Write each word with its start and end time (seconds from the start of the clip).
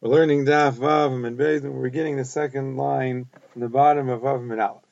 We're 0.00 0.10
learning 0.10 0.46
Daf 0.46 0.74
Vav 0.74 1.26
and 1.26 1.36
Beis, 1.36 1.64
and 1.64 1.74
we're 1.74 1.82
beginning 1.82 2.18
the 2.18 2.24
second 2.24 2.76
line 2.76 3.26
from 3.52 3.62
the 3.62 3.68
bottom 3.68 4.08
of 4.08 4.20
Vav 4.20 4.48
and 4.48 4.60
Aleph. 4.60 4.84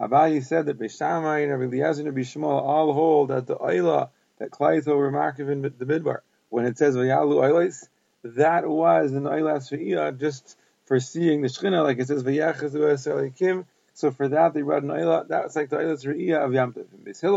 Abayi 0.00 0.44
said 0.44 0.66
that 0.66 0.80
Beishamai 0.80 1.44
and 1.44 1.52
Rabbi 1.52 1.76
Eliezer 1.76 2.08
and 2.08 2.16
Bishmal 2.16 2.60
all 2.60 2.92
hold 2.92 3.28
that 3.28 3.46
the 3.46 3.54
Oila 3.54 4.10
that 4.40 4.50
Klaito 4.50 4.96
were 4.96 5.12
markiv 5.12 5.48
in 5.48 5.62
the 5.62 5.70
Midbar, 5.70 6.22
when 6.48 6.66
it 6.66 6.76
says 6.76 6.96
Vayalu 6.96 7.36
Oilas, 7.36 7.88
that 8.24 8.68
was 8.68 9.12
an 9.12 9.22
Oilas 9.22 9.70
Ve'iyah 9.70 10.18
just 10.18 10.56
for 10.86 10.98
seeing 10.98 11.40
the 11.42 11.46
Shechina, 11.46 11.84
like 11.84 12.00
it 12.00 12.08
says 12.08 12.24
Vayachazu 12.24 12.80
Eselikim. 12.80 13.64
So 13.94 14.10
for 14.10 14.26
that 14.26 14.54
they 14.54 14.62
read 14.62 14.82
an 14.82 14.88
Oila, 14.88 15.28
that's 15.28 15.54
like 15.54 15.70
the 15.70 15.76
Oilas 15.76 16.04
Ve'iyah 16.04 16.44
of 16.44 16.50
Yamtiv. 16.50 16.92
And 16.92 17.06
Beis 17.06 17.22
and 17.22 17.32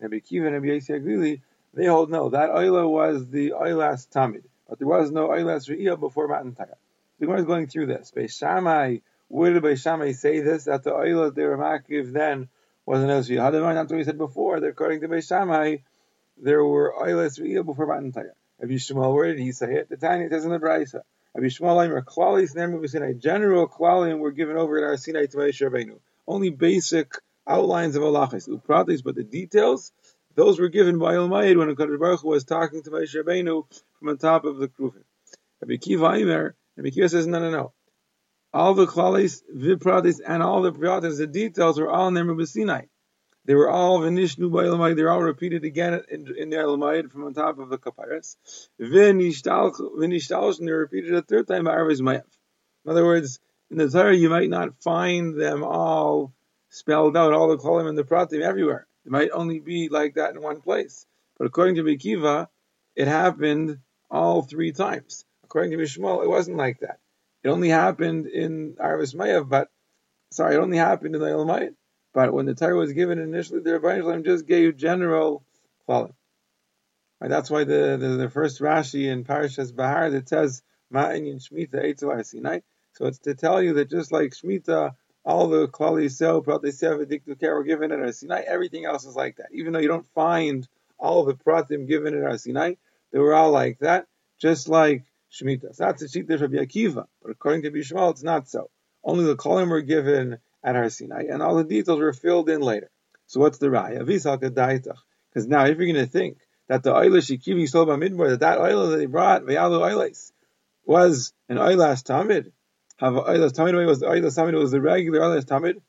Rabbi 0.00 0.20
and 0.28 0.54
Rabbi 0.54 0.66
Yisrael 0.66 1.40
they 1.72 1.86
hold 1.86 2.10
no, 2.10 2.30
that 2.30 2.50
Oila 2.50 2.90
was 2.90 3.28
the 3.28 3.50
Oilas 3.52 4.08
Tamid. 4.08 4.42
But 4.68 4.78
there 4.78 4.88
was 4.88 5.10
no 5.10 5.28
Eilas 5.28 5.68
Re'iyah 5.68 5.98
before 5.98 6.28
Matan 6.28 6.54
Torah. 6.54 6.76
The 7.18 7.26
Gemara 7.26 7.40
is 7.40 7.46
going 7.46 7.66
through 7.66 7.86
this. 7.86 8.12
Beis 8.16 8.38
Shammai, 8.38 8.98
where 9.28 9.52
did 9.52 9.62
Beis 9.62 9.82
Shammai 9.82 10.12
say 10.12 10.40
this? 10.40 10.64
That 10.64 10.82
the 10.82 10.92
Eilas 10.92 11.34
they 11.34 11.44
were 11.44 11.58
makiv 11.58 12.12
then 12.12 12.48
was 12.86 13.02
an 13.02 13.08
Eilas 13.08 13.30
Re'iyah. 13.30 13.74
That's 13.74 13.90
what 13.90 13.98
we 13.98 14.04
said 14.04 14.18
before. 14.18 14.60
That 14.60 14.68
according 14.68 15.00
to 15.02 15.08
Beis 15.08 15.28
Shammai, 15.28 15.76
there 16.36 16.64
were 16.64 16.94
Eilas 16.98 17.40
Re'iyah 17.40 17.64
before 17.64 17.86
Matan 17.86 18.12
Torah. 18.12 18.34
Rabbi 18.60 18.74
Yishmael, 18.74 19.14
where 19.14 19.26
did 19.26 19.40
he 19.40 19.52
say 19.52 19.74
it? 19.74 19.88
The 19.88 19.96
Tanya 19.96 20.28
says 20.30 20.44
in 20.44 20.50
the 20.50 20.58
Brisa. 20.58 21.02
Rabbi 21.34 21.46
Yishmael, 21.46 21.84
Aimer, 21.84 22.02
Klalis, 22.02 22.54
Nermu, 22.54 22.88
Sinai. 22.88 23.12
General 23.12 23.68
Klalim 23.68 24.18
were 24.20 24.30
given 24.30 24.56
over 24.56 24.78
in 24.78 24.84
our 24.84 24.96
Sinai 24.96 25.26
to 25.26 25.36
Moshe. 25.36 25.98
Only 26.26 26.50
basic 26.50 27.12
outlines 27.46 27.96
of 27.96 28.02
halachas, 28.02 28.48
upratis, 28.48 29.02
but 29.02 29.16
the 29.16 29.24
details, 29.24 29.92
those 30.34 30.58
were 30.58 30.68
given 30.68 30.98
by 30.98 31.14
Elmayed 31.14 31.56
when 31.56 31.74
Hakadosh 31.74 31.98
Baruch 31.98 32.20
Hu 32.20 32.28
was 32.28 32.44
talking 32.44 32.82
to 32.82 32.90
Moshe 32.90 33.14
Rabbeinu 33.14 33.64
from 33.98 34.08
on 34.08 34.18
top 34.18 34.44
of 34.44 34.58
the 34.58 34.68
Kruvim. 34.68 35.04
Rabbi 35.60 35.76
Kiva 35.76 36.12
Aimer, 36.12 36.54
Rabbi 36.76 36.90
Kiva 36.90 37.08
says, 37.08 37.26
no, 37.26 37.38
no, 37.38 37.50
no. 37.50 37.72
All 38.52 38.74
the 38.74 38.86
klalis, 38.86 39.42
vipratis, 39.54 40.20
and 40.24 40.42
all 40.42 40.62
the 40.62 40.72
priatis, 40.72 41.18
the 41.18 41.26
details 41.26 41.78
were 41.78 41.90
all 41.90 42.08
in 42.08 42.14
their 42.14 42.46
Sinai. 42.46 42.82
They 43.46 43.54
were 43.54 43.68
all 43.68 44.00
vinishnu 44.00 44.50
by 44.50 44.64
Elamai. 44.64 44.96
They're 44.96 45.10
all 45.10 45.20
repeated 45.20 45.64
again 45.64 46.02
in, 46.10 46.34
in 46.36 46.50
the 46.50 46.56
Elamai 46.56 47.10
from 47.10 47.24
on 47.24 47.34
top 47.34 47.58
of 47.58 47.68
the 47.68 47.78
kaparas. 47.78 48.36
Vinishtalsh, 48.80 50.58
and 50.58 50.68
they're 50.68 50.78
repeated 50.78 51.14
a 51.14 51.22
third 51.22 51.46
time 51.46 51.64
by 51.64 51.72
Arvis 51.74 52.00
Mayav. 52.00 52.24
In 52.84 52.90
other 52.90 53.04
words, 53.04 53.40
in 53.70 53.76
the 53.76 53.88
Torah, 53.88 54.16
you 54.16 54.30
might 54.30 54.48
not 54.48 54.82
find 54.82 55.38
them 55.38 55.62
all 55.62 56.32
spelled 56.70 57.16
out, 57.16 57.32
all 57.32 57.48
the 57.48 57.58
klalim 57.58 57.88
and 57.88 57.98
the 57.98 58.04
pratim 58.04 58.40
everywhere. 58.40 58.86
It 59.04 59.12
might 59.12 59.30
only 59.30 59.60
be 59.60 59.88
like 59.88 60.14
that 60.14 60.34
in 60.34 60.42
one 60.42 60.60
place. 60.60 61.06
But 61.38 61.46
according 61.46 61.76
to 61.76 61.82
Bekiva, 61.82 62.48
it 62.96 63.08
happened 63.08 63.78
all 64.10 64.42
three 64.42 64.72
times. 64.72 65.24
According 65.44 65.72
to 65.72 65.76
Mishmal, 65.76 66.24
it 66.24 66.28
wasn't 66.28 66.56
like 66.56 66.80
that. 66.80 66.98
It 67.42 67.48
only 67.48 67.68
happened 67.68 68.26
in 68.26 68.74
Arvis 68.74 69.14
Mayav, 69.14 69.48
but 69.48 69.68
sorry, 70.32 70.54
it 70.54 70.58
only 70.58 70.78
happened 70.78 71.14
in 71.14 71.20
the 71.20 71.28
Elamayit. 71.28 71.74
But 72.14 72.32
when 72.32 72.46
the 72.46 72.54
Torah 72.54 72.76
was 72.76 72.92
given 72.92 73.18
initially, 73.18 73.60
the 73.60 73.78
Rabbi 73.78 74.20
just 74.22 74.46
gave 74.46 74.76
general. 74.76 75.44
Right, 75.88 76.10
that's 77.20 77.50
why 77.50 77.64
the, 77.64 77.96
the, 78.00 78.08
the, 78.16 78.30
first 78.30 78.60
Rashi 78.60 79.10
in 79.10 79.24
Parashas 79.24 79.74
Bahar 79.74 80.10
that 80.10 80.28
says 80.28 80.62
Ma'in 80.92 81.36
Shmita 81.36 81.84
Eitzavar 81.84 82.24
Sinai. 82.24 82.60
So 82.92 83.06
it's 83.06 83.18
to 83.20 83.34
tell 83.34 83.62
you 83.62 83.74
that 83.74 83.90
just 83.90 84.12
like 84.12 84.30
Shmita, 84.30 84.94
all 85.24 85.48
the 85.48 85.68
Klali 85.68 86.10
Sel, 86.10 86.42
Pratisel, 86.42 87.04
Diktu 87.04 87.40
were 87.42 87.64
given 87.64 87.92
at 87.92 88.00
Ar 88.00 88.12
Sinai, 88.12 88.42
everything 88.46 88.84
else 88.84 89.04
is 89.04 89.16
like 89.16 89.36
that. 89.36 89.48
Even 89.52 89.72
though 89.72 89.78
you 89.78 89.88
don't 89.88 90.08
find 90.14 90.68
all 90.98 91.24
the 91.24 91.34
Pratim 91.34 91.88
given 91.88 92.14
at 92.14 92.22
Ar 92.24 92.38
Sinai, 92.38 92.74
they 93.12 93.18
were 93.18 93.34
all 93.34 93.50
like 93.50 93.78
that, 93.78 94.06
just 94.38 94.68
like 94.68 95.04
Shemitah. 95.32 95.74
So 95.74 95.84
that's 95.84 96.02
a 96.02 96.06
Shita 96.06 96.40
Rabbi 96.40 96.56
Akiva, 96.56 97.06
but 97.22 97.30
according 97.30 97.62
to 97.62 97.70
Bishmal, 97.70 98.10
it's 98.10 98.22
not 98.22 98.48
so. 98.48 98.70
Only 99.02 99.24
the 99.24 99.36
Kolim 99.36 99.68
were 99.68 99.82
given 99.82 100.38
at 100.62 100.76
Har 100.76 100.88
Sinai, 100.88 101.24
and 101.30 101.42
all 101.42 101.56
the 101.56 101.64
details 101.64 102.00
were 102.00 102.12
filled 102.12 102.48
in 102.48 102.60
later. 102.60 102.90
So 103.26 103.40
what's 103.40 103.58
the 103.58 103.66
Raya? 103.66 104.04
Because 104.04 105.46
now, 105.46 105.64
if 105.66 105.76
you're 105.78 105.92
going 105.92 106.06
to 106.06 106.06
think 106.06 106.38
that 106.68 106.82
the 106.82 106.92
Oila 106.92 107.18
Shikivi 107.18 107.68
Soba 107.68 107.96
Midbar, 107.96 108.30
that 108.30 108.40
that 108.40 108.58
Oila 108.58 108.90
that 108.90 108.96
they 108.96 109.06
brought, 109.06 109.42
Vayalu 109.42 109.80
Oilas, 109.80 110.32
was 110.86 111.32
an 111.48 111.58
Oilas 111.58 112.02
Tamid, 112.02 112.52
have 112.98 113.14
Oilas 113.14 113.52
Tamid 113.52 113.86
was 113.86 114.00
the 114.00 114.06
Oilas 114.06 114.38
Tamid 114.38 114.58
was 114.58 114.70
the 114.70 114.80
regular 114.80 115.20
Oilas 115.20 115.44
Tamid. 115.44 115.80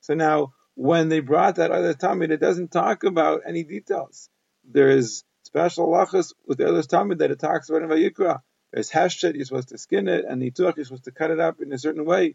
So 0.00 0.14
now, 0.14 0.52
when 0.74 1.08
they 1.08 1.20
brought 1.20 1.56
that 1.56 1.70
Oilas 1.70 1.96
Tamid, 1.96 2.30
it 2.30 2.40
doesn't 2.40 2.72
talk 2.72 3.04
about 3.04 3.42
any 3.46 3.64
details. 3.64 4.28
There 4.64 4.90
is 4.90 5.24
special 5.44 5.88
lachas 5.88 6.32
with 6.46 6.58
the 6.58 6.68
other 6.68 6.82
Talmud 6.82 7.18
that 7.18 7.30
it 7.30 7.38
talks 7.38 7.68
about 7.68 7.82
in 7.82 7.88
Vayikra. 7.88 8.40
There's 8.72 8.90
heshet, 8.90 9.36
you're 9.36 9.44
supposed 9.44 9.68
to 9.68 9.78
skin 9.78 10.08
it, 10.08 10.24
and 10.28 10.42
nituach, 10.42 10.76
you're 10.76 10.84
supposed 10.84 11.04
to 11.04 11.12
cut 11.12 11.30
it 11.30 11.38
up 11.38 11.60
in 11.60 11.72
a 11.72 11.78
certain 11.78 12.04
way. 12.04 12.34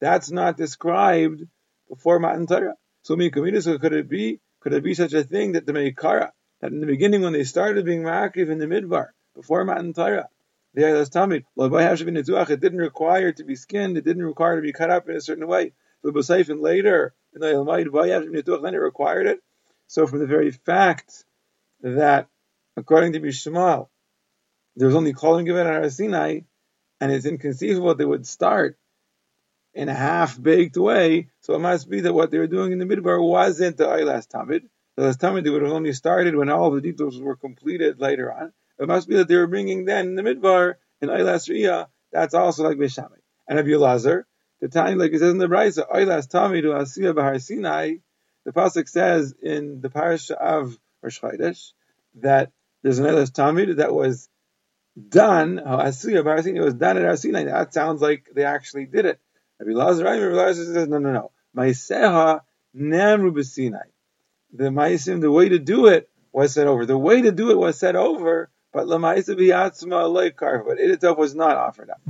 That's 0.00 0.30
not 0.30 0.56
described 0.56 1.42
before 1.88 2.18
Matan 2.18 2.46
Torah. 2.46 2.74
So, 3.02 3.16
so 3.16 3.78
could 3.78 3.92
it 3.94 4.08
be? 4.08 4.40
Could 4.60 4.74
it 4.74 4.82
be 4.82 4.94
such 4.94 5.14
a 5.14 5.24
thing 5.24 5.52
that 5.52 5.64
the 5.66 5.72
Meikara, 5.72 6.30
that 6.60 6.72
in 6.72 6.80
the 6.80 6.86
beginning 6.86 7.22
when 7.22 7.32
they 7.32 7.44
started 7.44 7.84
being 7.84 8.02
Ma'akiv 8.02 8.50
in 8.50 8.58
the 8.58 8.66
Midbar, 8.66 9.06
before 9.34 9.64
Matan 9.64 9.94
Torah, 9.94 10.28
the 10.78 10.84
Aylas 10.84 11.10
Talmud, 11.10 11.44
it 12.50 12.60
didn't 12.60 12.78
require 12.78 13.32
to 13.32 13.44
be 13.44 13.56
skinned, 13.56 13.98
it 13.98 14.04
didn't 14.04 14.24
require 14.24 14.56
to 14.56 14.62
be 14.62 14.72
cut 14.72 14.90
up 14.90 15.08
in 15.08 15.16
a 15.16 15.20
certain 15.20 15.48
way. 15.48 15.72
So, 16.04 16.10
and 16.10 16.60
later, 16.60 17.14
in 17.34 17.40
the 17.40 17.48
Aylamayid, 17.48 18.62
then 18.62 18.74
it 18.74 18.78
required 18.78 19.26
it. 19.26 19.40
So, 19.88 20.06
from 20.06 20.20
the 20.20 20.26
very 20.26 20.52
fact 20.52 21.24
that 21.80 22.28
according 22.76 23.14
to 23.14 23.20
Bishmal, 23.20 23.88
there 24.76 24.86
was 24.86 24.94
only 24.94 25.12
calling 25.12 25.46
given 25.46 25.66
at 25.66 25.72
Har 25.72 25.90
Sinai, 25.90 26.40
and 27.00 27.10
it's 27.10 27.26
inconceivable 27.26 27.96
they 27.96 28.04
would 28.04 28.26
start 28.26 28.78
in 29.74 29.88
a 29.88 29.94
half-baked 29.94 30.76
way. 30.76 31.28
So 31.40 31.54
it 31.54 31.60
must 31.60 31.90
be 31.90 32.00
that 32.02 32.14
what 32.14 32.30
they 32.30 32.38
were 32.38 32.46
doing 32.46 32.70
in 32.70 32.78
the 32.78 32.84
midbar 32.84 33.20
wasn't 33.20 33.76
the 33.76 33.86
Eilas 33.86 34.28
Tamid. 34.28 34.62
The 34.96 35.02
Eilas 35.02 35.16
Tamid 35.16 35.42
they 35.42 35.50
would 35.50 35.62
have 35.62 35.72
only 35.72 35.92
started 35.92 36.36
when 36.36 36.48
all 36.48 36.70
the 36.70 36.80
details 36.80 37.20
were 37.20 37.36
completed 37.36 38.00
later 38.00 38.32
on. 38.32 38.52
It 38.78 38.86
must 38.88 39.08
be 39.08 39.16
that 39.16 39.28
they 39.28 39.36
were 39.36 39.46
bringing 39.46 39.84
then 39.84 40.06
in 40.08 40.14
the 40.14 40.22
midbar 40.22 40.74
in 41.00 41.08
Eilas 41.08 41.48
Riyah. 41.48 41.88
That's 42.12 42.34
also 42.34 42.64
like 42.64 42.78
Bishamai. 42.78 43.18
And 43.48 43.58
Rabbi 43.58 43.76
Lazar, 43.76 44.26
the 44.60 44.68
time 44.68 44.98
like 44.98 45.12
it 45.12 45.18
says 45.18 45.32
in 45.32 45.38
the 45.38 45.46
Brisa, 45.46 45.90
Eilas 45.90 46.28
Tamid 46.28 46.62
to 46.62 46.68
Asiya 46.68 47.14
Bahar 47.14 47.38
Sinai. 47.38 47.96
The 48.44 48.52
pasuk 48.52 48.88
says 48.88 49.34
in 49.42 49.80
the 49.80 49.90
parasha 49.90 50.40
of 50.40 50.78
Rosh 51.02 51.20
Chodesh 51.20 51.72
that 52.16 52.52
there's 52.82 52.98
another 52.98 53.26
Talmud 53.26 53.76
that 53.76 53.92
was 53.92 54.28
done, 55.08 55.58
it 55.58 55.64
was 55.64 56.74
done 56.74 56.96
at 56.96 57.04
Har 57.04 57.16
Sinai. 57.16 57.44
That 57.44 57.74
sounds 57.74 58.00
like 58.00 58.30
they 58.34 58.44
actually 58.44 58.86
did 58.86 59.06
it. 59.06 59.20
Rabbi 59.60 59.72
Lazar, 59.72 60.04
Rabbi 60.04 60.34
Lazar 60.34 60.64
says, 60.64 60.88
no, 60.88 60.98
no, 60.98 61.12
no. 61.12 61.30
Maiseha 61.56 62.40
namru 62.76 63.32
b'Sinai. 63.32 63.88
The 64.52 64.64
Maisim, 64.64 65.20
the 65.20 65.30
way 65.30 65.48
to 65.50 65.58
do 65.58 65.86
it 65.86 66.08
was 66.32 66.54
said 66.54 66.66
over. 66.66 66.86
The 66.86 66.96
way 66.96 67.22
to 67.22 67.32
do 67.32 67.50
it 67.50 67.58
was 67.58 67.78
said 67.78 67.96
over, 67.96 68.50
but 68.72 68.86
Lamaisa 68.86 69.36
biyatzma 69.36 70.10
loy 70.12 70.30
karva. 70.30 70.64
But 70.66 70.80
it 70.80 70.90
itself 70.90 71.18
was 71.18 71.34
not 71.34 71.56
offered 71.56 71.90
up. 71.90 72.00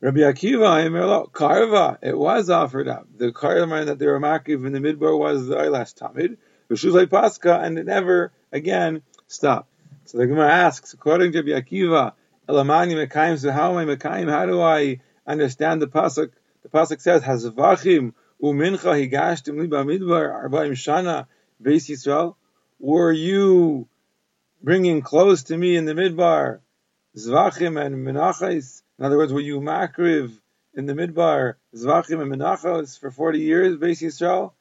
Rabbi 0.00 0.20
Akiva, 0.20 1.32
karva, 1.32 1.98
it 2.02 2.16
was 2.16 2.50
offered 2.50 2.88
up. 2.88 3.06
The 3.16 3.32
karva 3.32 3.86
that 3.86 3.98
they 3.98 4.06
were 4.06 4.20
makiv 4.20 4.66
in 4.66 4.72
the 4.72 4.78
midbar 4.78 5.18
was 5.18 5.46
the 5.46 5.56
Eilas 5.56 5.94
Tamid, 5.94 6.36
Rishulay 6.70 7.08
Pascha, 7.08 7.60
and 7.60 7.78
it 7.78 7.86
never 7.86 8.30
again 8.52 9.02
stopped. 9.28 9.70
So 10.04 10.18
the 10.18 10.26
Gemara 10.26 10.52
asks, 10.52 10.92
according 10.92 11.32
to 11.32 11.42
Rabbi 11.42 11.58
Akiva, 11.58 12.12
Elamani 12.46 13.06
Mekayim, 13.06 13.38
so 13.38 13.50
how 13.50 13.78
am 13.78 13.88
I 13.88 13.96
Mekayim? 13.96 14.28
How 14.28 14.44
do 14.44 14.60
I 14.60 15.00
understand 15.26 15.80
the 15.80 15.86
pasuk? 15.86 16.30
The 16.62 16.68
pasuk 16.68 17.00
says, 17.00 17.22
Hazavachim 17.22 18.12
umincha 18.42 19.10
higashtim 19.10 19.58
li 19.58 19.68
b'midbar 19.68 20.44
arba'im 20.44 20.72
shana 20.72 21.26
beis 21.62 21.88
Yisrael. 21.88 22.34
Were 22.78 23.12
you 23.12 23.88
bringing 24.64 25.02
clothes 25.02 25.44
to 25.44 25.56
me 25.56 25.76
in 25.76 25.84
the 25.84 25.92
midbar, 25.92 26.60
zvachim 27.14 27.78
and 27.78 27.96
menachos? 27.96 28.82
In 28.98 29.04
other 29.04 29.18
words, 29.18 29.30
were 29.30 29.40
you 29.40 29.60
makriv 29.60 30.32
in 30.72 30.86
the 30.86 30.94
midbar, 30.94 31.56
zvachim 31.76 32.22
and 32.22 32.32
menachos 32.32 32.98
for 32.98 33.10
40 33.10 33.40
years, 33.40 33.76
beis 33.76 34.00
Yisrael? 34.00 34.52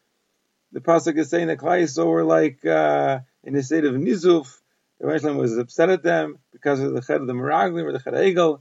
The 0.74 0.82
pasuk 0.82 1.18
is 1.18 1.30
saying 1.30 1.48
that 1.48 1.60
Klai 1.60 2.06
were 2.06 2.26
like 2.26 2.66
uh, 2.66 3.20
in 3.46 3.56
a 3.56 3.64
state 3.64 3.86
of 3.86 3.94
nizuf, 3.94 4.60
the 5.00 5.08
Rebbe 5.08 5.34
was 5.34 5.58
upset 5.58 5.90
at 5.90 6.04
them 6.04 6.40
because 6.52 6.82
of 6.82 6.94
the 6.94 7.02
head 7.02 7.22
of 7.22 7.28
the 7.28 7.34
Meraglim 7.34 7.84
or 7.84 7.94
the 7.94 8.00
head 8.00 8.60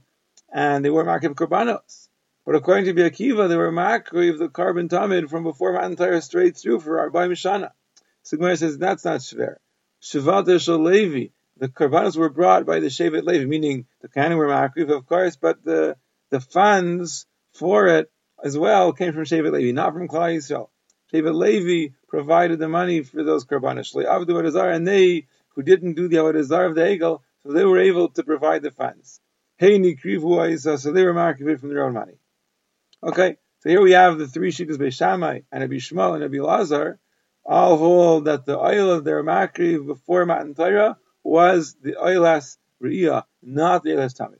and 0.53 0.85
they 0.85 0.89
were 0.89 1.03
makriv 1.03 1.35
Korbanos. 1.35 2.07
But 2.45 2.55
according 2.55 2.85
to 2.85 2.93
Biakiva, 2.93 3.49
they 3.49 3.55
were 3.55 3.71
Makriv 3.71 4.37
the 4.37 4.49
carbon 4.49 4.89
tamid 4.89 5.29
from 5.29 5.43
before 5.43 5.73
Matan 5.73 5.95
Torah 5.95 6.21
straight 6.21 6.57
through 6.57 6.81
for 6.81 7.09
Arbaim 7.09 7.31
Mishana. 7.31 7.71
Sigmar 8.25 8.57
says 8.57 8.77
that's 8.77 9.05
not 9.05 9.21
Shver. 9.21 9.57
Shavat 10.03 10.83
Levi, 10.83 11.31
the 11.57 11.69
Korbanos 11.69 12.17
were 12.17 12.29
brought 12.29 12.65
by 12.65 12.79
the 12.81 12.87
Shevet 12.87 13.23
Levi, 13.23 13.45
meaning 13.45 13.85
the 14.01 14.09
Kahanim 14.09 14.35
were 14.35 14.47
Makriv, 14.47 14.91
of 14.91 15.05
course, 15.05 15.37
but 15.37 15.63
the, 15.63 15.95
the 16.29 16.41
funds 16.41 17.25
for 17.53 17.87
it 17.87 18.11
as 18.43 18.57
well 18.57 18.91
came 18.91 19.13
from 19.13 19.23
Shevet 19.23 19.53
Levi, 19.53 19.71
not 19.71 19.93
from 19.93 20.09
Klal 20.09 20.35
Yisrael. 20.35 20.67
Shevet 21.13 21.33
Levi 21.33 21.93
provided 22.09 22.59
the 22.59 22.67
money 22.67 23.01
for 23.03 23.23
those 23.23 23.45
Korbanos. 23.45 23.95
And 24.75 24.87
they 24.87 25.27
who 25.55 25.63
didn't 25.63 25.93
do 25.93 26.09
the 26.09 26.17
Avodah 26.17 26.69
of 26.69 26.75
the 26.75 26.81
Egel, 26.81 27.21
so 27.43 27.53
they 27.53 27.63
were 27.63 27.79
able 27.79 28.09
to 28.09 28.23
provide 28.23 28.61
the 28.61 28.71
funds. 28.71 29.21
Hey 29.57 29.79
Nikrivu 29.79 30.59
so 30.59 30.91
they 30.91 31.05
were 31.05 31.13
makriv 31.13 31.59
from 31.59 31.69
their 31.69 31.85
own 31.85 31.93
money. 31.93 32.17
Okay, 33.01 33.37
so 33.59 33.69
here 33.69 33.81
we 33.81 33.91
have 33.91 34.17
the 34.17 34.27
three 34.27 34.51
shittas 34.51 34.79
by 34.79 34.89
Shammai 34.89 35.41
and 35.51 35.61
Rabbi 35.61 35.75
Yishmael 35.75 36.13
and 36.13 36.23
Rabbi 36.23 36.39
Lazar 36.39 36.99
all 37.45 37.77
hold 37.77 38.25
that 38.25 38.45
the 38.45 38.57
oil 38.57 38.91
of 38.91 39.03
their 39.03 39.23
makriv 39.23 39.85
before 39.85 40.25
Matan 40.25 40.53
Torah 40.55 40.97
was 41.23 41.75
the 41.81 41.93
oilas 41.93 42.57
Riyah, 42.81 43.23
not 43.41 43.83
the 43.83 43.91
oilas 43.91 44.17
Tamid. 44.17 44.39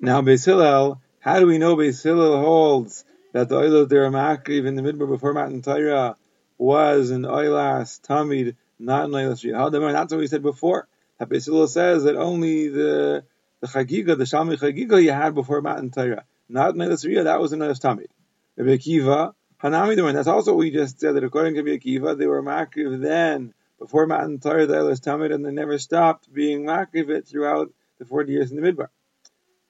Now 0.00 0.22
Beis 0.22 0.44
Hillel, 0.44 1.00
how 1.20 1.40
do 1.40 1.46
we 1.46 1.58
know 1.58 1.76
Beis 1.76 2.02
Hillel 2.02 2.40
holds 2.40 3.04
that 3.32 3.48
the 3.48 3.56
oil 3.56 3.76
of 3.76 3.88
their 3.88 4.10
makriv 4.10 4.66
in 4.66 4.74
the 4.74 4.82
midbar 4.82 5.08
before 5.08 5.32
Matan 5.32 5.62
Torah 5.62 6.16
was 6.58 7.10
an 7.10 7.22
oilas 7.22 8.00
Tamid, 8.00 8.56
not 8.78 9.04
an 9.06 9.10
oilas 9.12 9.44
Riyah? 9.44 9.56
How? 9.56 9.68
That's 9.70 10.12
what 10.12 10.20
we 10.20 10.26
said 10.26 10.42
before. 10.42 10.88
That 11.18 11.28
Beis 11.28 11.46
Hillel 11.46 11.68
says 11.68 12.04
that 12.04 12.16
only 12.16 12.68
the 12.68 13.24
the 13.62 13.68
chagiga, 13.68 14.18
the 14.18 14.24
shalmi 14.24 14.58
chagiga 14.58 15.02
you 15.02 15.12
had 15.12 15.34
before 15.34 15.62
Matan 15.62 15.90
Torah, 15.90 16.24
not 16.48 16.74
Neilas 16.74 17.06
Riyah, 17.06 17.24
that 17.24 17.40
was 17.40 17.52
a 17.52 17.56
Neilas 17.56 17.80
Tamid. 17.80 18.08
Rabbi 18.56 18.76
Akiva, 18.76 19.34
Hanami 19.62 20.12
that's 20.12 20.26
also 20.26 20.52
what 20.52 20.58
we 20.58 20.70
just 20.70 20.98
said, 20.98 21.14
that 21.14 21.24
according 21.24 21.54
to 21.54 21.62
Akiva, 21.62 22.18
they 22.18 22.26
were 22.26 22.42
makriv 22.42 23.00
then, 23.00 23.54
before 23.78 24.06
Matan 24.06 24.40
Torah, 24.40 24.66
the 24.66 24.74
Neilas 24.74 25.00
Tamid, 25.00 25.32
and 25.32 25.44
they 25.44 25.52
never 25.52 25.78
stopped 25.78 26.32
being 26.32 26.64
makriv 26.64 27.10
it 27.10 27.28
throughout 27.28 27.72
the 27.98 28.04
40 28.04 28.32
years 28.32 28.50
in 28.50 28.60
the 28.60 28.72
Midbar. 28.72 28.88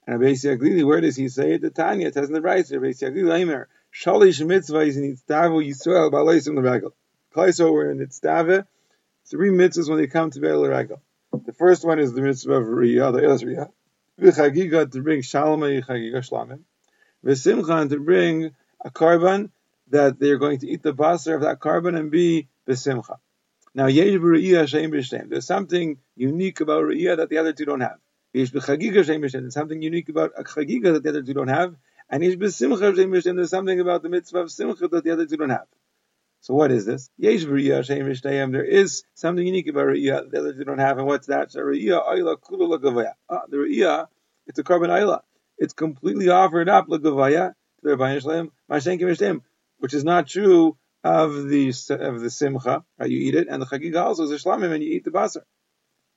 And 0.07 0.19
Rabbi 0.19 0.33
Aglili, 0.33 0.85
where 0.85 1.01
does 1.01 1.17
he 1.17 1.29
say 1.29 1.55
it? 1.55 1.61
The 1.61 1.71
Tanya, 1.71 2.09
it 2.09 2.15
says 2.15 2.29
in 2.29 2.35
the 2.35 2.41
Brayz, 2.41 2.73
Rabbi 2.73 2.93
Aglili, 2.93 3.39
Aimer, 3.39 3.69
Shalish 3.95 4.45
mitzvahs 4.45 4.97
in 4.97 5.15
Itztavu 5.15 5.63
Yisrael, 5.63 6.11
Balaisim 6.11 6.57
L'Regel. 6.57 6.95
Klaiso 7.35 7.71
were 7.71 7.91
in 7.91 7.99
Itztave, 7.99 8.67
three 9.27 9.51
mitzvahs 9.51 9.89
when 9.89 9.99
they 9.99 10.07
come 10.07 10.31
to 10.31 10.41
Be'el 10.41 10.61
L'Regel. 10.61 11.01
The 11.45 11.53
first 11.53 11.85
one 11.85 11.99
is 11.99 12.13
the 12.13 12.23
mitzvah 12.23 12.55
of 12.55 12.67
Riyah, 12.67 13.13
the 13.13 13.23
Elas 13.23 13.43
Riyah 13.43 13.71
v'chagiga 14.21 14.91
to 14.91 15.03
bring 15.03 15.23
shalomay 15.23 15.85
chagiga 15.85 16.19
shlamim, 16.19 16.61
v'simcha 17.25 17.89
to 17.89 17.99
bring 17.99 18.55
a 18.85 18.91
carbon 18.91 19.51
that 19.93 20.19
they're 20.19 20.39
going 20.39 20.59
to 20.59 20.69
eat 20.69 20.83
the 20.83 20.93
basar 20.93 21.37
of 21.37 21.43
that 21.43 21.61
carbon 21.61 21.95
and 21.95 22.11
be 22.11 22.49
b'simcha. 22.69 23.19
Now. 23.75 23.87
There's 23.87 25.47
something 25.47 25.99
unique 26.17 26.61
about 26.61 26.85
re'iyah 26.85 27.17
that 27.19 27.31
the 27.31 27.39
other 27.39 27.53
two 27.53 27.65
don't 27.65 27.81
have. 27.81 27.99
There's 28.35 28.51
something 29.55 29.81
unique 29.81 30.09
about 30.09 30.33
a 30.37 30.45
chagiga 30.45 30.95
that 30.95 31.03
the 31.03 31.09
other 31.11 31.23
two 31.23 31.35
don't 31.35 31.49
have. 31.49 31.77
And. 32.11 32.23
There's 32.23 33.51
something 33.51 33.81
about 33.81 34.03
the 34.03 34.09
mitzvah 34.09 34.41
of 34.41 34.51
simcha 34.51 34.89
that 34.89 35.05
the 35.05 35.11
other 35.13 35.27
two 35.27 35.37
don't 35.37 35.51
have. 35.51 35.69
So 36.41 36.55
what 36.55 36.73
is 36.73 36.85
this? 36.85 37.09
There 37.19 37.31
is 38.65 39.05
something 39.15 39.47
unique 39.47 39.69
about 39.69 39.87
Riyah 39.87 40.31
the 40.31 40.39
other 40.41 40.53
two 40.53 40.65
don't 40.65 40.79
have, 40.79 40.99
and 40.99 41.07
what's 41.07 41.29
that? 41.29 41.55
Ah, 43.31 43.43
the 43.49 43.57
Riyah, 43.57 44.09
it's 44.49 44.59
a 44.59 44.65
carbon 44.65 44.91
Ayla. 44.91 45.21
It's 45.57 45.73
completely 45.73 46.31
offered 46.31 46.69
up 46.69 46.89
to 46.89 46.99
the 46.99 47.13
Rabbi 47.15 48.19
Mashenkim 48.69 49.43
which 49.83 49.95
is 49.95 50.05
not 50.05 50.29
true 50.29 50.77
of 51.03 51.49
the 51.49 51.75
of 51.91 52.21
the 52.21 52.31
Simcha, 52.31 52.85
right? 52.99 53.11
You 53.11 53.19
eat 53.19 53.35
it, 53.35 53.49
and 53.49 53.61
the 53.61 53.67
Chagiga 53.67 54.01
also 54.05 54.23
is 54.23 54.31
a 54.31 54.37
Shlamim, 54.37 54.73
and 54.73 54.83
you 54.83 54.91
eat 54.93 55.05
the 55.05 55.11
Basar. 55.11 55.43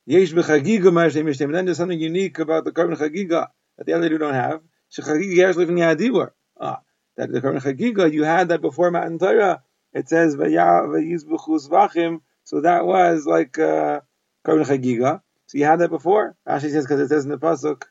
Yesh 0.06 0.34
b'chagiga 0.34 0.92
ma'ashem 0.94 1.52
then 1.52 1.66
there's 1.66 1.78
something 1.78 2.00
unique 2.00 2.38
about 2.38 2.64
the 2.64 2.72
carbon 2.72 2.96
chagiga 2.96 3.48
that 3.76 3.88
the 3.88 3.94
other 3.94 4.08
two 4.08 4.20
don't 4.20 4.36
have. 4.36 4.62
Shechagiga 4.96 5.36
yesh 5.36 5.56
living 5.56 5.78
yadibur. 5.78 6.30
Ah, 6.60 6.82
that 7.18 7.32
the 7.32 7.42
carbon 7.42 7.60
chagiga 7.60 8.14
you 8.14 8.24
had 8.24 8.50
that 8.50 8.62
before 8.62 8.92
Matan 8.92 9.18
Torah 9.18 9.64
it 9.94 10.08
says 10.08 10.36
vachim. 10.36 12.22
So 12.44 12.62
that 12.62 12.86
was 12.86 13.26
like 13.26 13.58
uh, 13.58 14.02
Korban 14.46 14.68
Chagiga. 14.68 15.22
So 15.48 15.58
you 15.58 15.66
had 15.66 15.80
that 15.80 15.90
before. 15.90 16.36
Rashi 16.48 16.70
says 16.70 16.86
because 16.86 17.00
it 17.00 17.08
says 17.08 17.24
in 17.24 17.32
the 17.32 17.40
pasuk, 17.40 17.84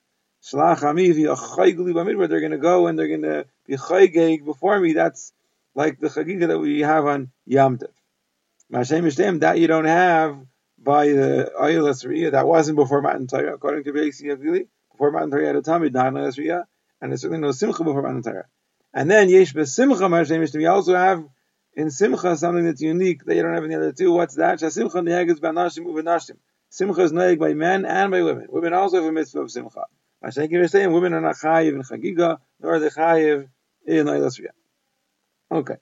Shlach 0.44 0.78
Bamidbar. 0.78 2.28
They're 2.28 2.40
going 2.40 2.52
to 2.52 2.58
go 2.58 2.86
and 2.86 2.96
they're 2.96 3.08
going 3.08 3.22
to 3.22 3.46
be 3.66 3.76
chaygeg 3.76 4.44
before 4.44 4.78
me. 4.78 4.92
That's 4.92 5.32
like 5.74 5.98
the 5.98 6.08
Chagiga 6.08 6.48
that 6.48 6.58
we 6.58 6.80
have 6.80 7.06
on 7.06 7.30
Yom 7.46 7.78
Tov. 7.78 7.90
Mashem 8.72 9.02
Mishtem, 9.02 9.40
that 9.40 9.58
you 9.58 9.66
don't 9.66 9.84
have 9.84 10.38
by 10.78 11.08
the 11.08 11.52
Ayelas 11.60 12.06
Riyah. 12.06 12.32
That 12.32 12.46
wasn't 12.46 12.76
before 12.76 13.02
Matan 13.02 13.26
Torah. 13.26 13.54
According 13.54 13.84
to 13.84 13.92
Beisi 13.92 14.24
Yavili, 14.24 14.68
before 14.92 15.10
Matan 15.10 15.30
Torah 15.30 15.46
had 15.46 15.56
a 15.56 15.62
Tamid, 15.62 15.92
not 15.92 16.12
Ayelas 16.12 16.38
Riyah. 16.38 16.64
And 17.00 17.10
there's 17.10 17.22
certainly 17.22 17.42
no 17.42 17.52
Simcha 17.52 17.84
before 17.84 18.02
Matan 18.02 18.22
Torah. 18.22 18.46
And 18.92 19.10
then 19.10 19.28
Yesh 19.28 19.52
Besimcha 19.52 20.08
Mashem 20.08 20.40
Mishtem, 20.40 20.60
you 20.60 20.70
also 20.70 20.94
have 20.94 21.24
in 21.76 21.90
Simcha, 21.90 22.36
something 22.36 22.64
that's 22.64 22.80
unique 22.80 23.24
that 23.24 23.34
you 23.34 23.42
don't 23.42 23.54
have 23.54 23.64
in 23.64 23.70
the 23.70 23.76
other 23.76 23.92
two. 23.92 24.12
What's 24.12 24.36
that? 24.36 24.60
Simcha 24.60 24.98
nehagas 24.98 25.40
b'anashim 25.40 25.86
u'v'nashim. 25.86 26.36
Simcha 26.70 27.02
is 27.02 27.12
noeg 27.12 27.38
by 27.38 27.54
men 27.54 27.84
and 27.84 28.10
by 28.10 28.22
women. 28.22 28.46
Women 28.48 28.74
also 28.74 28.96
have 28.96 29.04
a 29.06 29.12
mitzvah 29.12 29.40
of 29.40 29.50
Simcha. 29.50 29.84
Mashiach 30.24 30.64
is 30.64 30.70
saying 30.70 30.92
women 30.92 31.12
are 31.14 31.20
not 31.20 31.36
chayiv 31.36 31.74
in 31.74 31.82
chagiga, 31.82 32.38
nor 32.60 32.74
are 32.74 32.78
they 32.80 32.88
chayiv 32.88 33.48
in 33.86 34.06
Eilas 34.06 34.40
Okay. 35.54 35.76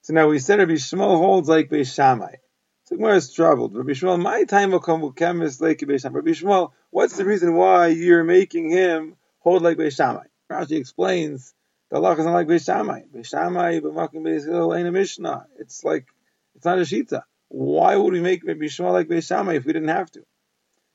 So 0.00 0.14
now 0.14 0.28
we 0.28 0.38
said 0.38 0.60
Rabbi 0.60 0.72
Yishmael 0.72 1.18
holds 1.18 1.46
like 1.46 1.68
Beis 1.68 1.94
Shammai. 1.94 2.36
So 2.84 2.96
Gemara 2.96 3.16
is 3.16 3.34
troubled. 3.34 3.76
Rabbi 3.76 3.90
Yishmael, 3.90 4.18
my 4.18 4.44
time 4.44 4.70
will 4.70 4.80
come 4.80 5.02
with 5.02 5.14
chemist 5.14 5.60
like 5.60 5.80
Beis 5.80 6.00
Shammai. 6.00 6.20
Rabbi 6.20 6.30
Yishmael, 6.30 6.70
what's 6.88 7.18
the 7.18 7.26
reason 7.26 7.54
why 7.54 7.88
you're 7.88 8.24
making 8.24 8.70
him 8.70 9.16
hold 9.40 9.60
like 9.62 9.76
Beis 9.76 9.94
Shammai? 9.94 10.24
Rashi 10.50 10.78
explains 10.78 11.52
the 11.90 11.96
Allah 11.96 12.12
is 12.12 12.24
not 12.24 12.32
like 12.32 12.46
Beis 12.46 12.64
Shammai. 12.64 13.02
Beis 13.14 13.26
Shammai, 13.26 13.80
B'makim 13.80 14.22
Beis 14.22 14.46
Hillel, 14.46 14.74
ain't 14.74 14.88
a 14.88 14.92
Mishnah. 14.92 15.44
It's 15.58 15.84
like, 15.84 16.06
it's 16.54 16.64
not 16.64 16.78
a 16.78 16.82
Shita. 16.82 17.24
Why 17.48 17.94
would 17.94 18.14
we 18.14 18.22
make 18.22 18.42
Beis 18.42 18.70
Shammai 18.70 18.90
like 18.92 19.08
Beis 19.08 19.28
Shammai 19.28 19.56
if 19.56 19.66
we 19.66 19.74
didn't 19.74 19.88
have 19.88 20.10
to? 20.12 20.24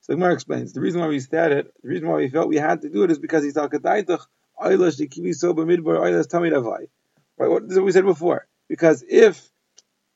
So 0.01 0.15
Gemara 0.15 0.33
explains, 0.33 0.73
the 0.73 0.81
reason 0.81 0.99
why 0.99 1.09
we 1.09 1.19
said 1.19 1.51
it, 1.51 1.73
the 1.83 1.89
reason 1.89 2.07
why 2.07 2.15
we 2.15 2.29
felt 2.29 2.47
we 2.47 2.57
had 2.57 2.81
to 2.81 2.89
do 2.89 3.03
it 3.03 3.11
is 3.11 3.19
because 3.19 3.43
he's 3.43 3.55
Al-Kadaitach, 3.55 4.25
Oylash 4.59 4.99
Dikivi 4.99 5.35
Soba 5.35 5.63
Midbar, 5.63 5.99
Oylash 5.99 6.27
Tamid 6.27 6.51
Avai. 6.51 6.87
Right, 7.37 7.49
what, 7.49 7.63
what 7.67 7.83
we 7.83 7.91
said 7.91 8.05
before. 8.05 8.47
Because 8.67 9.03
if 9.07 9.49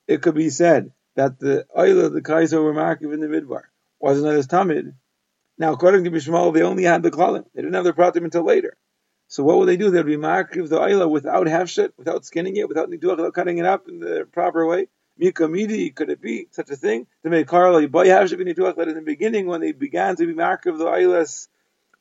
it 0.08 0.22
could 0.22 0.36
be 0.36 0.50
said 0.50 0.92
that 1.16 1.40
the 1.40 1.66
Oyla, 1.76 2.12
the 2.12 2.22
Kaiser 2.22 2.62
were 2.62 2.74
Markiv 2.74 3.14
in 3.14 3.20
the 3.20 3.28
Midbar, 3.28 3.64
wasn't 4.00 4.34
as 4.34 4.48
Tamid, 4.48 4.94
now 5.58 5.74
according 5.74 6.06
to 6.06 6.12
Bishmal, 6.12 6.54
they 6.54 6.62
only 6.62 6.84
had 6.84 7.04
the 7.04 7.12
Klalim. 7.12 7.44
They 7.54 7.62
didn't 7.62 7.76
have 7.76 7.84
the 7.84 7.94
Pratim 7.94 8.24
until 8.24 8.44
later. 8.44 8.78
So 9.28 9.44
what 9.44 9.60
would 9.60 9.68
they 9.68 9.78
do? 9.78 9.92
They 9.92 10.00
would 10.00 10.08
be 10.08 10.18
makriv 10.18 10.70
the 10.70 10.80
oila 10.80 11.08
without 11.08 11.46
hafshet, 11.46 11.92
without 11.98 12.26
skinning 12.26 12.56
it, 12.56 12.68
without 12.68 12.90
nituach, 12.90 13.18
without 13.18 13.36
cutting 13.36 13.60
it 13.60 13.66
up 13.66 13.88
in 13.88 14.00
the 14.00 14.28
proper 14.32 14.66
way. 14.66 14.88
Mika 15.20 15.48
midi, 15.48 15.92
could 15.92 16.10
it 16.10 16.20
be 16.20 16.48
such 16.50 16.72
a 16.72 16.76
thing? 16.76 17.06
To 17.24 17.30
make 17.30 17.46
karla 17.46 17.88
boy 17.88 18.08
hefshet 18.08 18.40
nituach 18.40 18.78
that 18.78 18.88
in 18.88 18.96
the 18.96 19.02
beginning 19.02 19.46
when 19.46 19.62
they 19.62 19.72
began 19.72 20.16
to 20.16 20.26
be 20.26 20.34
makriv 20.34 20.80
the 20.80 20.86
oilas 20.86 21.48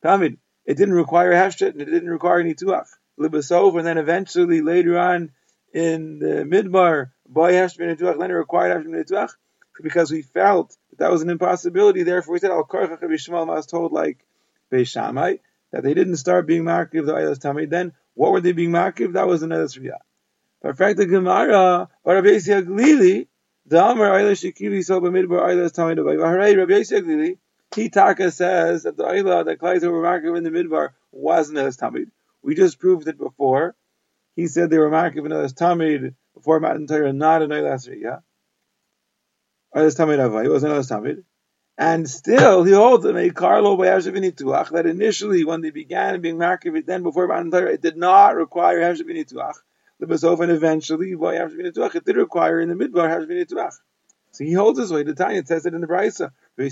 tamid, 0.03 0.37
it 0.65 0.75
didn't 0.75 0.95
require 0.95 1.31
hafshet 1.31 1.73
and 1.73 1.81
it 1.81 1.85
didn't 1.85 2.09
require 2.09 2.43
nituach. 2.43 2.87
Libasov, 3.19 3.77
and 3.77 3.85
then 3.85 3.97
eventually 3.97 4.61
later 4.61 4.97
on 4.97 5.31
in 5.73 6.19
the 6.19 6.45
midbar, 6.45 7.11
boy 7.27 7.53
hefshet 7.53 7.79
nituach, 7.79 8.19
then 8.19 8.31
it 8.31 8.33
required 8.33 8.85
hefshet 8.85 9.05
nituach 9.05 9.31
because 9.81 10.11
we 10.11 10.21
felt 10.21 10.75
that 10.91 10.99
that 10.99 11.11
was 11.11 11.21
an 11.21 11.29
impossibility. 11.29 12.03
Therefore, 12.03 12.33
we 12.33 12.39
said 12.39 12.51
al 12.51 12.65
karchach 12.65 13.01
Yishmael 13.01 13.47
must 13.47 13.69
told 13.69 13.91
like 13.91 14.25
Beishamai 14.71 15.39
that 15.71 15.83
they 15.83 15.93
didn't 15.93 16.17
start 16.17 16.47
being 16.47 16.63
markiv 16.63 17.05
the 17.05 17.13
Eilas 17.13 17.39
Tamid, 17.39 17.69
then 17.69 17.93
what 18.15 18.31
were 18.31 18.41
they 18.41 18.51
being 18.51 18.71
markiv? 18.71 19.13
That 19.13 19.27
was 19.27 19.43
an 19.43 19.49
Eilas 19.49 19.79
Riyah. 19.79 19.99
Perfect 20.61 20.99
Gemara, 20.99 21.87
or 22.03 22.15
Rabbi 22.15 22.27
Glili, 22.27 23.27
the 23.65 23.83
Amar 23.83 24.09
Eilas 24.09 24.43
Shekili 24.43 24.83
so 24.83 24.99
b'midbar 24.99 25.41
Eilas 25.41 25.71
Tamid 25.71 25.97
Hooray, 25.97 26.55
Rabbi 26.55 26.81
Glili, 26.81 27.37
Kitaka 27.71 28.31
says 28.33 28.83
that 28.83 28.97
the 28.97 29.03
Eilah 29.03 29.45
that 29.45 29.59
Klaiser 29.59 29.91
were 29.91 30.01
markiv 30.01 30.37
in 30.37 30.43
the 30.43 30.49
Midbar 30.49 30.89
wasn't 31.11 31.59
Eilas 31.59 31.79
Tamid. 31.79 32.09
We 32.41 32.55
just 32.55 32.79
proved 32.79 33.07
it 33.07 33.17
before. 33.17 33.75
He 34.35 34.47
said 34.47 34.69
they 34.69 34.77
were 34.77 34.89
markiv 34.89 35.25
in 35.25 35.31
Eilas 35.31 35.53
Tamid 35.53 36.15
before 36.33 36.59
Matan 36.59 36.87
Torah, 36.87 37.11
not 37.11 37.41
an 37.41 37.49
Eilas 37.49 37.89
Riyah. 37.89 38.21
Eilas 39.75 39.97
Tamid 39.97 40.19
Avai, 40.19 40.45
it 40.45 40.49
wasn't 40.49 40.73
Eilas 40.73 40.89
Tamid. 40.89 41.23
And 41.77 42.09
still, 42.09 42.63
he 42.65 42.73
holds 42.73 43.05
a 43.05 43.29
Carlo 43.29 43.77
by 43.77 43.87
Hashavinituach 43.87 44.71
that 44.71 44.85
initially, 44.85 45.45
when 45.45 45.61
they 45.61 45.69
began 45.69 46.19
being 46.19 46.37
markiv, 46.37 46.85
then 46.85 47.03
before 47.03 47.27
Matan 47.27 47.51
Torah, 47.51 47.71
it 47.71 47.81
did 47.81 47.95
not 47.95 48.35
require 48.35 48.81
Hashavinituach. 48.81 49.55
The 49.99 50.05
Basov, 50.05 50.41
and 50.41 50.51
eventually, 50.51 51.15
by 51.15 51.35
Hashavinituach, 51.35 51.95
it 51.95 52.03
did 52.03 52.17
require 52.17 52.59
in 52.59 52.67
the 52.69 52.75
midbar 52.75 53.09
Hashavinituach. 53.09 53.73
So 54.31 54.43
he 54.43 54.51
holds 54.53 54.77
his 54.77 54.91
way. 54.91 55.03
The 55.03 55.13
Tanya 55.13 55.45
says 55.45 55.65
it 55.65 55.73
in 55.73 55.79
the 55.79 55.87
Brisa. 55.87 56.31
The 56.57 56.65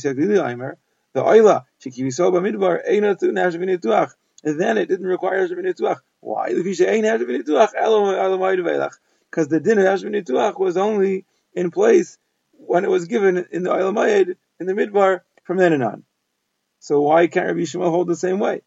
Oila, 1.16 1.64
Shikivisoba 1.82 2.42
midbar, 2.42 2.86
Einatun 2.90 3.34
Hashavinituach. 3.34 4.14
Then 4.56 4.78
it 4.78 4.88
didn't 4.88 5.08
require 5.08 5.48
Hashavinituach. 5.48 6.00
Why? 6.22 6.54
Because 9.30 9.48
the 9.50 9.60
din 9.60 9.80
of 9.80 10.60
was 10.60 10.78
only 10.78 11.26
in 11.54 11.72
place 11.72 12.18
when 12.52 12.86
it 12.86 12.90
was 12.90 13.06
given 13.06 13.46
in 13.52 13.64
the 13.64 13.70
Oilamayed 13.72 14.36
in 14.60 14.66
the 14.66 14.74
midbar 14.74 15.22
from 15.44 15.58
then 15.58 15.74
and 15.74 15.84
on. 15.84 16.04
So 16.80 17.02
why 17.02 17.28
can't 17.28 17.48
Rabbi 17.48 17.60
Yishmael 17.60 17.90
hold 17.90 18.08
the 18.08 18.16
same 18.16 18.40
way? 18.40 18.62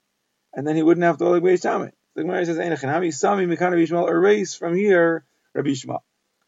And 0.52 0.66
then 0.66 0.76
he 0.76 0.82
wouldn't 0.82 1.04
have 1.04 1.18
to 1.18 1.24
hold 1.24 1.42
like 1.42 1.62
Shammai. 1.62 1.90
The 2.14 2.22
Gemara 2.22 2.44
says, 2.44 2.58
"Einachan 2.58 3.12
Sami 3.12 3.46
Mekan 3.46 3.70
Rabbi 3.70 3.84
Yishmael 3.84 4.08
erase 4.08 4.54
from 4.54 4.74
here 4.74 5.24
Rabbi 5.54 5.70
Yishmael." 5.70 6.02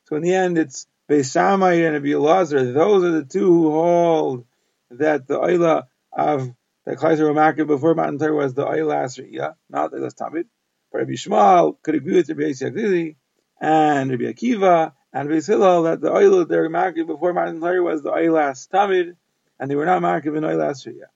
So 0.05 0.17
in 0.17 0.23
the 0.23 0.35
end, 0.35 0.59
it's 0.59 0.87
Beis 1.09 1.33
Shammai 1.33 1.75
and 1.75 1.95
Rabbi 1.95 2.09
Elazar. 2.09 2.75
Those 2.75 3.05
are 3.05 3.13
the 3.13 3.25
two 3.25 3.47
who 3.47 3.71
hold 3.71 4.45
that 4.91 5.27
the 5.27 5.39
oila 5.39 5.85
of 6.13 6.53
that 6.85 6.99
Klaiser 6.99 7.21
were 7.21 7.35
market 7.35 7.67
before 7.67 7.95
Matan 7.95 8.19
Torah 8.19 8.35
was 8.35 8.55
the 8.55 8.65
Eilas 8.65 9.21
Riyah, 9.21 9.55
not 9.71 9.91
the 9.91 9.99
Eilas 9.99 10.15
Tamid. 10.15 10.47
But 10.91 10.99
Rabbi 10.99 11.13
Yishmael 11.13 11.77
could 11.83 11.95
agree 11.95 12.17
with 12.17 12.29
Rabbi 12.29 12.43
Yisrael 12.43 13.17
and 13.61 14.11
Rabbi 14.11 14.25
Akiva 14.25 14.93
and 15.13 15.29
Rabbi 15.29 15.41
Hillel 15.41 15.83
that 15.85 16.01
the 16.01 16.11
that 16.11 16.49
they 16.49 16.57
were 16.57 16.69
market 16.69 17.07
before 17.07 17.33
Matan 17.33 17.61
Torah 17.61 17.83
was 17.83 18.03
the 18.03 18.11
Eilas 18.11 18.69
Tamid, 18.69 19.17
and 19.59 19.71
they 19.71 19.77
were 19.77 19.87
not 19.87 20.03
market 20.03 20.35
in 20.35 20.43
Eilas 20.43 20.87
Riyah. 20.87 21.11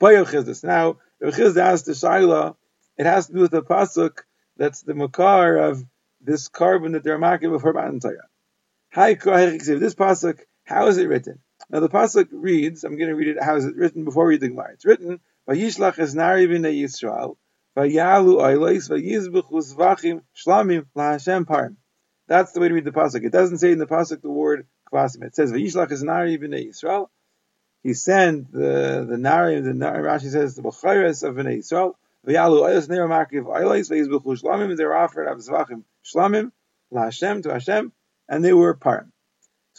Boyo 0.00 0.24
Chizdus. 0.24 0.64
Now, 0.64 0.98
Chisda 1.22 1.58
asked 1.58 1.86
the 1.86 1.92
Shaila, 1.92 2.56
it 2.98 3.06
has 3.06 3.28
to 3.28 3.32
do 3.32 3.40
with 3.40 3.52
the 3.52 3.62
pasuk 3.62 4.18
that's 4.56 4.82
the 4.82 4.94
makar 4.94 5.56
of 5.56 5.84
this 6.20 6.48
carbon 6.48 6.92
that 6.92 7.04
they're 7.04 7.18
market 7.18 7.50
before 7.50 7.72
Matan 7.72 8.00
Torah. 8.00 8.28
Hi, 8.92 9.14
this 9.14 9.94
pasuk, 9.94 10.40
how 10.64 10.88
is 10.88 10.98
it 10.98 11.08
written? 11.08 11.38
Now 11.72 11.80
the 11.80 11.88
pasuk 11.88 12.28
reads, 12.30 12.84
I'm 12.84 12.98
going 12.98 13.08
to 13.08 13.16
read 13.16 13.28
it. 13.28 13.42
How 13.42 13.56
is 13.56 13.64
it 13.64 13.76
written 13.76 14.04
before 14.04 14.26
we 14.26 14.34
read 14.34 14.42
the 14.42 14.48
Gemara? 14.48 14.74
It's 14.74 14.84
written, 14.84 15.20
"Vayishlach 15.48 15.98
es 15.98 16.12
nari 16.12 16.46
b'nei 16.46 16.82
Yisrael, 16.82 17.36
vayalu 17.74 18.36
oilos, 18.36 18.90
vayizbuchu 18.90 19.74
zvachim 19.74 20.20
shlamim 20.36 20.84
laHashem 20.94 21.46
parim." 21.46 21.76
That's 22.28 22.52
the 22.52 22.60
way 22.60 22.68
to 22.68 22.74
read 22.74 22.84
the 22.84 22.92
pasuk. 22.92 23.24
It 23.24 23.32
doesn't 23.32 23.56
say 23.56 23.72
in 23.72 23.78
the 23.78 23.86
pasuk 23.86 24.20
the 24.20 24.30
word 24.30 24.66
kvasim. 24.92 25.24
It 25.24 25.34
says, 25.34 25.50
"Vayishlach 25.50 25.90
es 25.90 26.02
nari 26.02 26.36
b'nei 26.36 26.68
Yisrael." 26.68 27.08
He 27.82 27.94
sent 27.94 28.52
the 28.52 29.06
the 29.08 29.16
nari. 29.16 29.58
The 29.60 29.72
nari 29.72 30.02
Rashi 30.04 30.30
says 30.30 30.54
the 30.54 30.62
b'chayres 30.62 31.26
of 31.26 31.36
b'nei 31.36 31.60
Yisrael. 31.60 31.94
Vayalu 32.26 32.68
oilos 32.68 32.90
neir 32.90 33.08
makiv 33.08 33.46
oilos, 33.46 33.90
vayizbuchu 33.90 34.38
shlamim. 34.38 34.76
They 34.76 34.84
were 34.84 34.94
offered 34.94 35.26
of 35.26 35.38
zvachim 35.38 35.84
shlamim 36.04 36.52
laHashem 36.92 37.42
to 37.44 37.52
Hashem, 37.54 37.92
and 38.28 38.44
they 38.44 38.52
were 38.52 38.76
parim. 38.76 39.10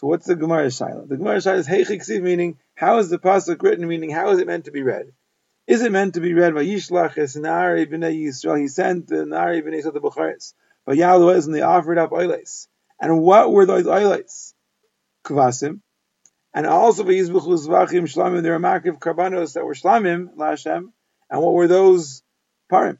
So 0.04 0.08
what's 0.08 0.26
the 0.26 0.36
Gemara 0.36 0.68
Shaila? 0.68 1.08
The 1.08 1.16
Gemara 1.16 1.38
Shaila 1.38 1.60
is 1.60 1.68
Heichiksiv, 1.70 2.22
meaning 2.22 2.58
how 2.76 2.98
is 2.98 3.10
the 3.10 3.18
pasuk 3.18 3.64
written? 3.64 3.88
Meaning 3.88 4.10
how 4.10 4.32
is 4.32 4.40
it 4.40 4.48
meant 4.48 4.66
to 4.66 4.72
be 4.72 4.84
read? 4.84 5.14
Is 5.66 5.82
it 5.82 5.94
meant 5.94 6.16
to 6.16 6.20
be 6.20 6.34
read 6.34 6.54
by 6.54 6.66
Yishlach 6.66 7.18
es 7.18 7.38
Nari 7.38 7.86
b'nei 7.86 8.22
Yisrael? 8.22 8.60
He 8.60 8.68
sent 8.68 9.08
the 9.08 9.26
Nari 9.26 9.62
b'nei 9.62 9.82
Yisrael 9.82 9.94
the 9.94 10.02
Bucharis. 10.02 10.56
By 10.86 10.96
Yalu 10.96 11.30
and 11.30 11.56
they 11.56 11.62
offered 11.62 11.98
up 11.98 12.12
oiles. 12.12 12.68
And 13.00 13.22
what 13.22 13.54
were 13.54 13.66
those 13.66 13.88
oiles? 13.88 14.54
Kvasim. 15.24 15.80
And 16.54 16.68
also 16.68 17.06
by 17.06 17.12
Yizbuchu 17.12 17.66
Zvachim 17.66 18.04
Shlamim, 18.04 18.44
there 18.44 18.52
were 18.52 18.60
makiv 18.60 19.00
karbanos 19.00 19.54
that 19.54 19.64
were 19.64 19.74
Shlamim, 19.74 20.36
Lashem. 20.36 20.92
And 21.30 21.42
what 21.42 21.54
were 21.54 21.70
those? 21.70 22.24
Parim. 22.70 22.98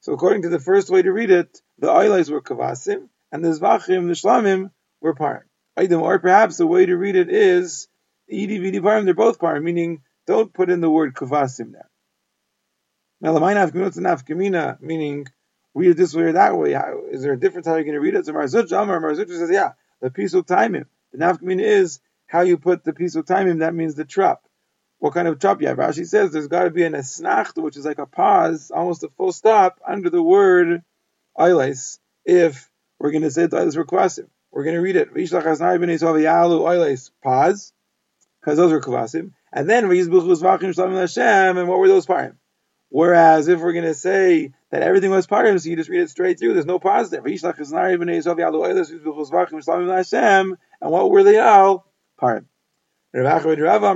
So 0.00 0.12
according 0.12 0.42
to 0.42 0.50
the 0.50 0.60
first 0.60 0.90
way 0.90 1.00
to 1.00 1.10
read 1.10 1.30
it, 1.30 1.62
the 1.78 1.88
oiles 1.88 2.30
were 2.30 2.42
kvasim, 2.42 3.08
and 3.32 3.42
the 3.42 3.48
Zvachim, 3.48 4.08
the 4.08 4.12
Shlamim, 4.12 4.72
were 5.00 5.14
Parim 5.14 5.44
or 5.76 6.18
perhaps 6.18 6.56
the 6.56 6.66
way 6.66 6.86
to 6.86 6.96
read 6.96 7.16
it 7.16 7.28
is 7.30 7.88
Edi 8.28 8.58
Vidi 8.58 8.80
Parim, 8.80 9.04
they're 9.04 9.14
both 9.14 9.38
Parim, 9.38 9.62
meaning 9.62 10.02
don't 10.26 10.52
put 10.52 10.70
in 10.70 10.80
the 10.80 10.90
word 10.90 11.14
Kavasim 11.14 11.72
there. 11.72 11.90
Now, 13.20 13.34
Lamaina 13.34 13.70
Nafkamina, 13.70 14.80
meaning 14.80 15.26
read 15.74 15.90
it 15.90 15.96
this 15.96 16.14
way 16.14 16.24
or 16.24 16.32
that 16.32 16.56
way. 16.56 16.72
How, 16.72 17.02
is 17.10 17.22
there 17.22 17.32
a 17.32 17.40
difference 17.40 17.66
how 17.66 17.74
you're 17.74 17.84
going 17.84 17.94
to 17.94 18.00
read 18.00 18.14
it? 18.14 18.26
So 18.26 18.32
Marzuch 18.32 18.70
Amar, 18.70 19.00
Marzuch 19.00 19.28
says, 19.28 19.50
yeah, 19.50 19.72
the 20.00 20.10
Pisuk 20.10 20.46
Taimim. 20.46 20.86
The 21.12 21.18
Nafkamina 21.18 21.60
is 21.60 22.00
how 22.26 22.42
you 22.42 22.58
put 22.58 22.84
the 22.84 22.92
Pisuk 22.92 23.24
Taimim, 23.24 23.60
that 23.60 23.74
means 23.74 23.94
the 23.94 24.04
trap. 24.04 24.42
What 24.98 25.14
kind 25.14 25.28
of 25.28 25.38
trap 25.38 25.60
you 25.60 25.68
have? 25.68 25.78
Rashi 25.78 26.06
says 26.06 26.32
there's 26.32 26.48
got 26.48 26.64
to 26.64 26.70
be 26.70 26.84
an 26.84 26.94
esnacht, 26.94 27.62
which 27.62 27.76
is 27.76 27.84
like 27.84 27.98
a 27.98 28.06
pause, 28.06 28.70
almost 28.70 29.02
a 29.02 29.08
full 29.08 29.32
stop 29.32 29.80
under 29.86 30.08
the 30.08 30.22
word 30.22 30.82
Eiles, 31.38 31.98
if 32.24 32.70
we're 32.98 33.10
going 33.10 33.22
to 33.22 33.30
say 33.30 33.46
the 33.46 33.58
Eiles 33.58 33.76
requasim. 33.76 34.28
We're 34.54 34.62
going 34.62 34.76
to 34.76 34.80
read 34.80 34.94
it. 34.94 35.08
Pause, 37.22 37.72
because 38.40 38.56
those 38.56 38.70
were 38.70 38.80
kavasim. 38.80 39.32
And 39.52 39.68
then 39.68 39.84
and 39.84 41.68
what 41.68 41.78
were 41.78 41.88
those 41.88 42.06
parim? 42.06 42.36
Whereas 42.88 43.48
if 43.48 43.58
we're 43.58 43.72
going 43.72 43.84
to 43.84 43.94
say 43.94 44.52
that 44.70 44.82
everything 44.82 45.10
was 45.10 45.26
parim, 45.26 45.60
so 45.60 45.68
you 45.68 45.74
just 45.74 45.90
read 45.90 46.02
it 46.02 46.10
straight 46.10 46.38
through, 46.38 46.54
there's 46.54 46.66
no 46.66 46.78
pause 46.78 47.10
there. 47.10 47.20
And 47.20 47.30
what 50.80 51.10
were 51.10 51.22
they 51.24 51.38
all? 51.40 51.92
Parim. 52.20 52.44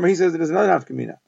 He 0.08 0.14
says 0.16 0.34
it 0.34 0.40
is 0.40 0.50
another 0.50 0.72
nafkamina. 0.72 1.18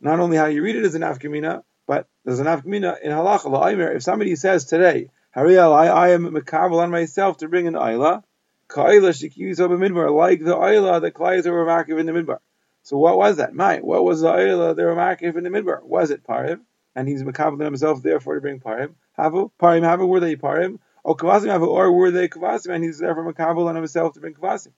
Not 0.00 0.20
only 0.20 0.36
how 0.36 0.46
you 0.46 0.62
read 0.62 0.76
it 0.76 0.84
is 0.84 0.94
an 0.94 1.02
nafkamina, 1.02 1.64
but 1.88 2.06
there's 2.24 2.38
an 2.38 2.46
nafkamina 2.46 3.00
in 3.02 3.10
halacha. 3.10 3.96
If 3.96 4.04
somebody 4.04 4.36
says 4.36 4.64
today, 4.66 5.10
I 5.34 5.42
am 5.42 6.30
makabel 6.30 6.78
on 6.78 6.92
myself 6.92 7.38
to 7.38 7.48
bring 7.48 7.66
an 7.66 7.74
ayla, 7.74 8.22
Kaila 8.70 9.10
Shikiyu 9.10 9.54
Midbar, 9.56 10.14
like 10.14 10.40
the 10.40 10.56
Ayla 10.56 11.00
that 11.02 11.14
Klai 11.14 11.44
were 11.44 11.64
Makiv 11.64 11.98
in 11.98 12.06
the 12.06 12.12
Midbar. 12.12 12.38
So 12.82 12.96
what 12.96 13.18
was 13.18 13.36
that? 13.36 13.52
My, 13.54 13.78
what 13.78 14.04
was 14.04 14.20
the 14.20 14.28
Ayla 14.28 14.76
they 14.76 14.84
were 14.84 14.94
Makiv 14.94 15.36
in 15.36 15.44
the 15.44 15.50
Midbar? 15.50 15.82
Was 15.82 16.10
it 16.10 16.24
Parim? 16.24 16.60
And 16.94 17.08
he's 17.08 17.22
Makabal 17.22 17.64
himself, 17.64 18.02
therefore, 18.02 18.36
to 18.36 18.40
bring 18.40 18.60
Parim. 18.60 18.94
Havu? 19.18 19.50
Parim 19.60 19.82
Havu, 19.82 20.08
were 20.08 20.20
they 20.20 20.36
Parim? 20.36 20.78
Or 21.02 21.16
Kavasim 21.16 21.46
Havu, 21.46 21.68
or 21.68 21.92
were 21.92 22.10
they 22.10 22.28
Kavasim? 22.28 22.74
And 22.74 22.84
he's 22.84 22.98
therefore 22.98 23.32
Makabal 23.32 23.68
on 23.68 23.76
himself 23.76 24.14
to 24.14 24.20
bring 24.20 24.34
Kavasim. 24.34 24.72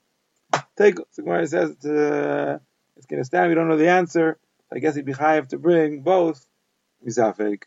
Take, 0.77 0.97
so 1.11 1.23
Gemara 1.23 1.47
says 1.47 1.71
uh, 1.85 2.59
it's 2.97 3.07
going 3.07 3.21
to 3.21 3.25
stand, 3.25 3.49
we 3.49 3.55
don't 3.55 3.69
know 3.69 3.77
the 3.77 3.89
answer. 3.89 4.39
I 4.73 4.79
guess 4.79 4.95
he'd 4.95 5.05
be 5.05 5.13
chayiv 5.13 5.49
to 5.49 5.59
bring 5.59 6.03
both. 6.03 6.47
Mizafik. 7.07 7.65